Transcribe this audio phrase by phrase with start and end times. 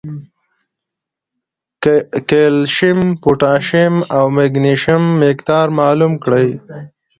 [2.29, 6.49] کېلشیم، پوټاشیم او مېګنيشم مقدار معلوم کړي